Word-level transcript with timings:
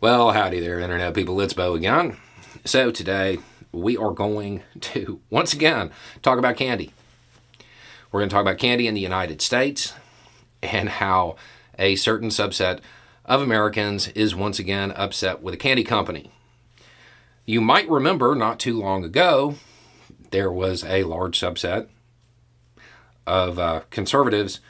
Well, 0.00 0.30
howdy 0.30 0.60
there, 0.60 0.78
Internet 0.78 1.12
people. 1.12 1.40
It's 1.40 1.54
Bo 1.54 1.74
again. 1.74 2.18
So, 2.64 2.92
today 2.92 3.38
we 3.72 3.96
are 3.96 4.12
going 4.12 4.62
to 4.80 5.20
once 5.28 5.52
again 5.52 5.90
talk 6.22 6.38
about 6.38 6.56
candy. 6.56 6.92
We're 8.12 8.20
going 8.20 8.28
to 8.28 8.32
talk 8.32 8.42
about 8.42 8.58
candy 8.58 8.86
in 8.86 8.94
the 8.94 9.00
United 9.00 9.42
States 9.42 9.94
and 10.62 10.88
how 10.88 11.34
a 11.80 11.96
certain 11.96 12.28
subset 12.28 12.78
of 13.24 13.42
Americans 13.42 14.06
is 14.10 14.36
once 14.36 14.60
again 14.60 14.92
upset 14.92 15.42
with 15.42 15.52
a 15.52 15.56
candy 15.56 15.82
company. 15.82 16.30
You 17.44 17.60
might 17.60 17.90
remember 17.90 18.36
not 18.36 18.60
too 18.60 18.78
long 18.78 19.02
ago, 19.02 19.56
there 20.30 20.52
was 20.52 20.84
a 20.84 21.02
large 21.02 21.40
subset 21.40 21.88
of 23.26 23.58
uh, 23.58 23.80
conservatives 23.90 24.60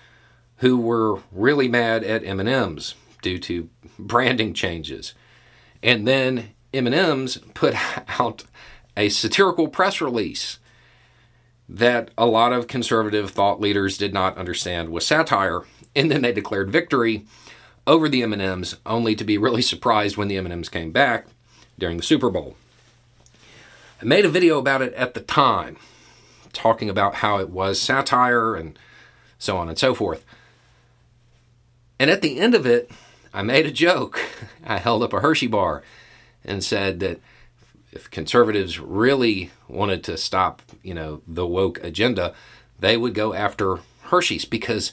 who 0.60 0.79
were 0.79 1.20
really 1.30 1.68
mad 1.68 2.02
at 2.02 2.24
M&Ms 2.24 2.95
due 3.29 3.38
to 3.38 3.68
branding 3.98 4.54
changes. 4.54 5.12
And 5.82 6.08
then 6.08 6.54
M&M's 6.72 7.36
put 7.53 7.75
out 8.18 8.44
a 8.96 9.11
satirical 9.11 9.68
press 9.68 10.00
release 10.00 10.58
that 11.68 12.11
a 12.17 12.25
lot 12.25 12.54
of 12.54 12.67
conservative 12.67 13.30
thought 13.30 13.61
leaders 13.61 13.98
did 13.98 14.14
not 14.14 14.39
understand 14.39 14.89
was 14.89 15.06
satire, 15.06 15.61
and 15.94 16.11
then 16.11 16.22
they 16.22 16.32
declared 16.32 16.70
victory 16.70 17.26
over 17.86 18.08
the 18.08 18.22
M&Ms 18.22 18.79
only 18.86 19.14
to 19.14 19.25
be 19.25 19.36
really 19.36 19.61
surprised 19.61 20.17
when 20.17 20.29
the 20.29 20.39
M&Ms 20.39 20.70
came 20.70 20.90
back 20.90 21.26
during 21.79 21.98
the 21.98 22.03
Super 22.03 22.31
Bowl. 22.31 22.56
I 24.00 24.06
made 24.06 24.25
a 24.25 24.31
video 24.31 24.58
about 24.58 24.81
it 24.81 24.95
at 24.95 25.12
the 25.12 25.20
time, 25.20 25.76
talking 26.54 26.89
about 26.89 27.17
how 27.17 27.39
it 27.40 27.50
was 27.50 27.79
satire 27.79 28.54
and 28.54 28.79
so 29.39 29.58
on 29.58 29.68
and 29.68 29.79
so 29.79 29.95
forth. 29.95 30.25
And 31.98 32.11
at 32.11 32.22
the 32.22 32.39
end 32.39 32.55
of 32.55 32.64
it, 32.64 32.91
I 33.33 33.42
made 33.42 33.67
a 33.67 33.70
joke. 33.70 34.20
I 34.64 34.78
held 34.78 35.03
up 35.03 35.12
a 35.12 35.20
Hershey 35.20 35.47
bar 35.47 35.83
and 36.45 36.62
said 36.62 37.00
that 37.00 37.20
if 37.92 38.11
conservatives 38.11 38.79
really 38.79 39.51
wanted 39.67 40.05
to 40.05 40.17
stop, 40.17 40.62
you 40.83 40.95
know, 40.95 41.23
the 41.27 41.47
woke 41.47 41.83
agenda, 41.83 42.35
they 42.79 42.97
would 42.97 43.15
go 43.15 43.35
after 43.35 43.81
Hershey's 44.03 44.45
because 44.45 44.93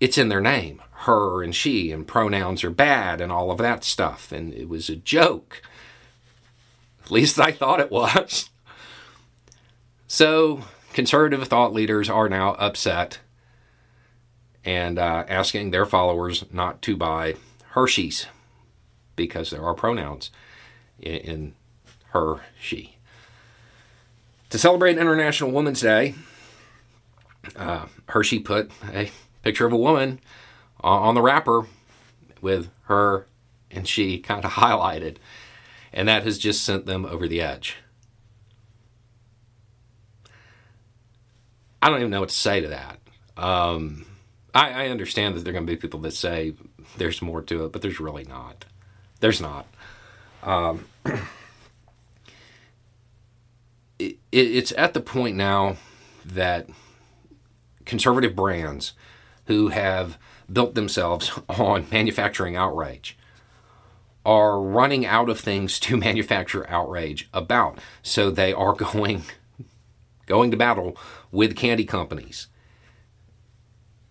it's 0.00 0.18
in 0.18 0.28
their 0.28 0.40
name, 0.40 0.82
her 0.92 1.42
and 1.42 1.54
she, 1.54 1.92
and 1.92 2.06
pronouns 2.06 2.64
are 2.64 2.70
bad 2.70 3.20
and 3.20 3.30
all 3.30 3.50
of 3.50 3.58
that 3.58 3.84
stuff. 3.84 4.32
And 4.32 4.52
it 4.52 4.68
was 4.68 4.88
a 4.88 4.96
joke. 4.96 5.62
At 7.04 7.10
least 7.10 7.38
I 7.38 7.52
thought 7.52 7.80
it 7.80 7.90
was. 7.90 8.48
So, 10.08 10.64
conservative 10.92 11.48
thought 11.48 11.72
leaders 11.72 12.10
are 12.10 12.28
now 12.28 12.50
upset 12.56 13.20
and 14.62 14.98
uh, 14.98 15.24
asking 15.26 15.70
their 15.70 15.86
followers 15.86 16.44
not 16.52 16.82
to 16.82 16.98
buy 16.98 17.36
Hershey's 17.72 18.26
because 19.16 19.50
there 19.50 19.62
are 19.62 19.74
pronouns 19.74 20.30
in, 20.98 21.14
in 21.14 21.54
her, 22.10 22.40
she. 22.60 22.96
To 24.50 24.58
celebrate 24.58 24.98
International 24.98 25.50
Women's 25.50 25.80
Day, 25.80 26.14
uh, 27.56 27.86
Hershey 28.08 28.38
put 28.40 28.70
a 28.92 29.10
picture 29.42 29.66
of 29.66 29.72
a 29.72 29.78
woman 29.78 30.20
on 30.80 31.14
the 31.14 31.22
wrapper 31.22 31.66
with 32.42 32.70
her 32.84 33.26
and 33.70 33.88
she 33.88 34.18
kind 34.18 34.44
of 34.44 34.50
highlighted, 34.52 35.16
and 35.94 36.08
that 36.08 36.24
has 36.24 36.38
just 36.38 36.62
sent 36.64 36.84
them 36.84 37.06
over 37.06 37.26
the 37.26 37.40
edge. 37.40 37.76
I 41.80 41.88
don't 41.88 41.98
even 41.98 42.10
know 42.10 42.20
what 42.20 42.28
to 42.28 42.34
say 42.34 42.60
to 42.60 42.68
that. 42.68 43.00
Um, 43.36 44.06
I, 44.54 44.84
I 44.84 44.88
understand 44.88 45.34
that 45.34 45.40
there 45.40 45.52
are 45.52 45.54
going 45.54 45.66
to 45.66 45.72
be 45.72 45.76
people 45.76 46.00
that 46.00 46.12
say 46.12 46.54
there's 46.96 47.22
more 47.22 47.42
to 47.42 47.64
it, 47.64 47.72
but 47.72 47.82
there's 47.82 48.00
really 48.00 48.24
not. 48.24 48.64
There's 49.20 49.40
not. 49.40 49.66
Um, 50.42 50.86
it, 53.98 54.18
it's 54.30 54.72
at 54.76 54.94
the 54.94 55.00
point 55.00 55.36
now 55.36 55.76
that 56.24 56.68
conservative 57.84 58.34
brands 58.34 58.92
who 59.46 59.68
have 59.68 60.18
built 60.52 60.74
themselves 60.74 61.30
on 61.48 61.86
manufacturing 61.90 62.56
outrage 62.56 63.16
are 64.24 64.60
running 64.60 65.04
out 65.04 65.28
of 65.28 65.40
things 65.40 65.80
to 65.80 65.96
manufacture 66.08 66.68
outrage 66.68 67.28
about. 67.32 67.78
So 68.02 68.30
they 68.30 68.52
are 68.52 68.72
going 68.92 69.22
going 70.26 70.50
to 70.50 70.56
battle 70.56 70.96
with 71.30 71.56
candy 71.56 71.84
companies 71.84 72.46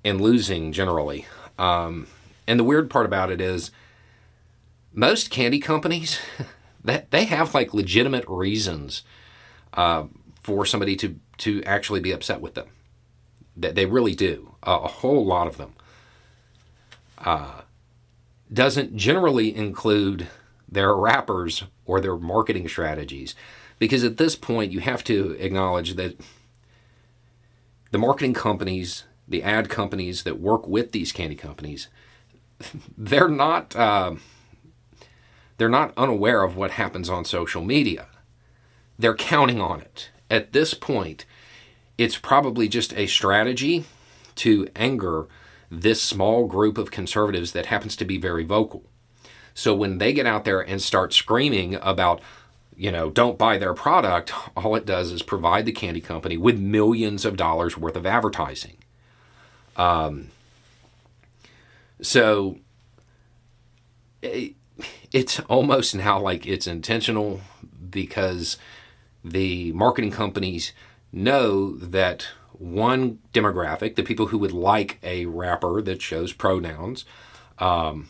and 0.03 0.19
losing 0.19 0.72
generally. 0.72 1.25
Um, 1.57 2.07
and 2.47 2.59
the 2.59 2.63
weird 2.63 2.90
part 2.90 3.06
about 3.06 3.31
it 3.31 3.41
is 3.41 3.72
most 4.94 5.29
candy 5.29 5.59
companies 5.59 6.19
that 6.84 7.12
they 7.12 7.25
have 7.25 7.53
like 7.53 7.74
legitimate 7.74 8.25
reasons 8.28 9.03
uh, 9.74 10.06
for 10.41 10.66
somebody 10.66 10.96
to 10.97 11.19
to 11.38 11.63
actually 11.63 12.00
be 12.00 12.12
upset 12.12 12.41
with 12.41 12.53
them. 12.53 12.68
That 13.57 13.75
they 13.75 13.85
really 13.85 14.16
do. 14.16 14.56
Uh, 14.66 14.81
a 14.84 14.88
whole 14.88 15.25
lot 15.25 15.47
of 15.47 15.57
them. 15.57 15.74
Uh, 17.18 17.62
doesn't 18.51 18.96
generally 18.96 19.56
include 19.56 20.28
their 20.68 20.96
wrappers 20.96 21.63
or 21.85 22.00
their 22.00 22.16
marketing 22.16 22.68
strategies, 22.68 23.35
because 23.80 24.03
at 24.03 24.18
this 24.18 24.35
point 24.35 24.72
you 24.72 24.80
have 24.80 25.03
to 25.03 25.31
acknowledge 25.40 25.96
that 25.96 26.19
the 27.91 27.97
marketing 27.97 28.34
companies, 28.34 29.06
the 29.28 29.44
ad 29.44 29.69
companies 29.69 30.24
that 30.24 30.40
work 30.40 30.68
with 30.68 30.91
these 30.91 31.12
candy 31.12 31.35
companies, 31.35 31.88
they're 32.97 33.27
not 33.27 33.75
uh, 33.75 34.16
they're 35.57 35.69
not 35.69 35.94
unaware 35.95 36.44
of 36.44 36.55
what 36.55 36.72
happens 36.72 37.09
on 37.09 37.25
social 37.25 37.63
media. 37.63 38.07
They're 38.97 39.16
counting 39.16 39.61
on 39.61 39.81
it. 39.81 40.09
At 40.29 40.53
this 40.53 40.73
point, 40.73 41.25
it's 41.97 42.17
probably 42.17 42.67
just 42.67 42.94
a 42.94 43.07
strategy 43.07 43.85
to 44.35 44.67
anger 44.75 45.27
this 45.69 46.01
small 46.01 46.47
group 46.47 46.77
of 46.77 46.91
conservatives 46.91 47.51
that 47.51 47.67
happens 47.67 47.95
to 47.97 48.05
be 48.05 48.17
very 48.17 48.44
vocal. 48.44 48.83
So 49.53 49.75
when 49.75 49.97
they 49.97 50.13
get 50.13 50.25
out 50.25 50.45
there 50.45 50.61
and 50.61 50.81
start 50.81 51.13
screaming 51.13 51.75
about, 51.75 52.21
you 52.75 52.91
know, 52.91 53.09
don't 53.09 53.38
buy 53.38 53.57
their 53.57 53.73
product, 53.73 54.33
all 54.57 54.75
it 54.75 54.85
does 54.85 55.11
is 55.11 55.21
provide 55.21 55.66
the 55.66 55.71
candy 55.71 56.01
company 56.01 56.38
with 56.38 56.59
millions 56.59 57.25
of 57.25 57.38
dollars 57.38 57.77
worth 57.77 57.95
of 57.95 58.05
advertising. 58.05 58.77
Um, 59.75 60.29
so 62.01 62.57
it, 64.22 64.56
it's 65.12 65.39
almost 65.41 65.95
now 65.95 66.19
like 66.19 66.45
it's 66.45 66.67
intentional 66.67 67.41
because 67.89 68.57
the 69.23 69.72
marketing 69.73 70.12
companies 70.12 70.73
know 71.12 71.75
that 71.78 72.28
one 72.53 73.19
demographic, 73.34 73.95
the 73.95 74.03
people 74.03 74.28
who 74.28 74.38
would 74.38 74.51
like 74.51 75.00
a 75.03 75.25
wrapper 75.25 75.81
that 75.81 76.01
shows 76.01 76.31
pronouns, 76.31 77.06
um, 77.59 78.07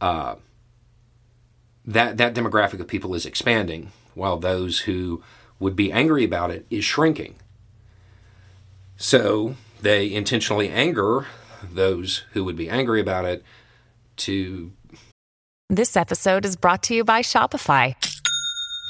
uh, 0.00 0.34
that 1.84 2.16
that 2.18 2.34
demographic 2.34 2.80
of 2.80 2.88
people 2.88 3.14
is 3.14 3.26
expanding, 3.26 3.92
while 4.14 4.38
those 4.38 4.80
who 4.80 5.22
would 5.58 5.76
be 5.76 5.92
angry 5.92 6.24
about 6.24 6.50
it 6.50 6.66
is 6.70 6.84
shrinking. 6.84 7.36
So 8.96 9.56
they 9.80 10.12
intentionally 10.12 10.68
anger 10.68 11.26
those 11.62 12.24
who 12.32 12.44
would 12.44 12.56
be 12.56 12.68
angry 12.68 13.00
about 13.00 13.24
it 13.24 13.44
to. 14.18 14.72
This 15.68 15.96
episode 15.96 16.44
is 16.44 16.56
brought 16.56 16.82
to 16.84 16.94
you 16.94 17.04
by 17.04 17.20
Shopify. 17.20 17.94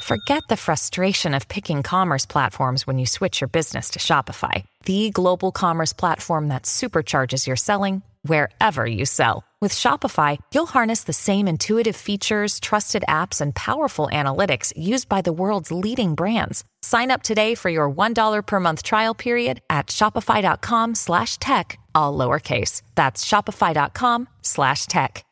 Forget 0.03 0.41
the 0.49 0.57
frustration 0.57 1.35
of 1.35 1.47
picking 1.47 1.83
commerce 1.83 2.25
platforms 2.25 2.87
when 2.87 2.97
you 2.97 3.05
switch 3.05 3.39
your 3.39 3.47
business 3.47 3.91
to 3.91 3.99
Shopify, 3.99 4.65
the 4.85 5.11
global 5.11 5.51
commerce 5.51 5.93
platform 5.93 6.47
that 6.47 6.63
supercharges 6.63 7.45
your 7.45 7.55
selling 7.55 8.01
wherever 8.23 8.85
you 8.85 9.05
sell. 9.05 9.43
With 9.61 9.73
Shopify, 9.73 10.39
you'll 10.51 10.65
harness 10.65 11.03
the 11.03 11.13
same 11.13 11.47
intuitive 11.47 11.95
features, 11.95 12.59
trusted 12.59 13.03
apps, 13.07 13.41
and 13.41 13.53
powerful 13.53 14.09
analytics 14.11 14.73
used 14.75 15.07
by 15.07 15.21
the 15.21 15.31
world's 15.31 15.71
leading 15.71 16.15
brands. 16.15 16.63
Sign 16.81 17.11
up 17.11 17.21
today 17.21 17.53
for 17.53 17.69
your 17.69 17.87
$1 17.87 18.41
per 18.43 18.59
month 18.59 18.81
trial 18.81 19.13
period 19.13 19.61
at 19.69 19.85
shopify.com 19.85 20.95
slash 20.95 21.37
tech, 21.37 21.77
all 21.93 22.17
lowercase. 22.17 22.81
That's 22.95 23.23
shopify.com 23.23 24.27
slash 24.41 24.87
tech. 24.87 25.23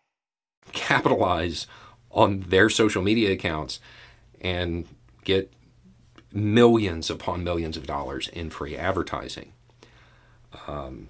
Capitalize 0.73 1.65
on 2.11 2.41
their 2.41 2.69
social 2.69 3.01
media 3.01 3.31
accounts 3.31 3.79
and 4.41 4.85
get 5.23 5.51
millions 6.31 7.09
upon 7.09 7.43
millions 7.43 7.77
of 7.77 7.87
dollars 7.87 8.27
in 8.27 8.51
free 8.51 8.77
advertising. 8.77 9.53
Um, 10.67 11.09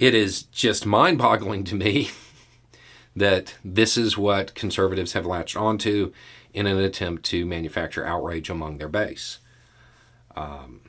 it 0.00 0.14
is 0.14 0.44
just 0.44 0.86
mind 0.86 1.18
boggling 1.18 1.62
to 1.62 1.76
me 1.76 2.10
that 3.14 3.54
this 3.62 3.96
is 3.96 4.16
what 4.16 4.54
conservatives 4.54 5.12
have 5.12 5.26
latched 5.26 5.56
onto 5.56 6.12
in 6.52 6.66
an 6.66 6.78
attempt 6.78 7.22
to 7.26 7.44
manufacture 7.46 8.04
outrage 8.04 8.48
among 8.48 8.78
their 8.78 8.88
base. 8.88 9.38
Um, 10.34 10.80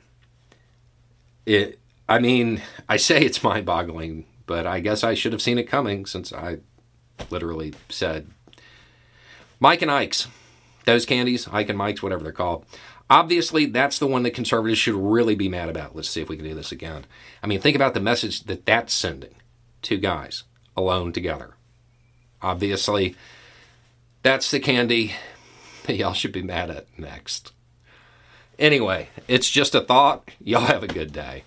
it, 1.44 1.78
I 2.08 2.18
mean, 2.18 2.62
I 2.88 2.96
say 2.96 3.20
it's 3.20 3.44
mind 3.44 3.66
boggling, 3.66 4.24
but 4.46 4.66
I 4.66 4.80
guess 4.80 5.04
I 5.04 5.14
should 5.14 5.32
have 5.32 5.42
seen 5.42 5.58
it 5.58 5.64
coming 5.64 6.06
since 6.06 6.32
I 6.32 6.58
literally 7.30 7.74
said, 7.90 8.30
Mike 9.60 9.82
and 9.82 9.90
Ike's, 9.90 10.26
those 10.84 11.06
candies, 11.06 11.48
Ike 11.50 11.68
and 11.68 11.78
Mike's, 11.78 12.02
whatever 12.02 12.22
they're 12.22 12.32
called. 12.32 12.64
Obviously, 13.10 13.66
that's 13.66 13.98
the 13.98 14.06
one 14.06 14.22
that 14.22 14.30
conservatives 14.32 14.78
should 14.78 14.94
really 14.94 15.34
be 15.34 15.48
mad 15.48 15.68
about. 15.68 15.94
Let's 15.94 16.08
see 16.08 16.22
if 16.22 16.28
we 16.28 16.36
can 16.36 16.46
do 16.46 16.54
this 16.54 16.72
again. 16.72 17.04
I 17.42 17.46
mean, 17.46 17.60
think 17.60 17.76
about 17.76 17.94
the 17.94 18.00
message 18.00 18.44
that 18.44 18.64
that's 18.64 18.94
sending. 18.94 19.34
Two 19.82 19.98
guys 19.98 20.44
alone 20.76 21.12
together. 21.12 21.54
Obviously, 22.40 23.14
that's 24.22 24.50
the 24.50 24.60
candy 24.60 25.14
that 25.86 25.96
y'all 25.96 26.14
should 26.14 26.32
be 26.32 26.42
mad 26.42 26.70
at 26.70 26.86
next. 26.98 27.52
Anyway, 28.58 29.08
it's 29.28 29.50
just 29.50 29.74
a 29.74 29.80
thought. 29.80 30.30
Y'all 30.42 30.62
have 30.62 30.82
a 30.82 30.88
good 30.88 31.12
day. 31.12 31.44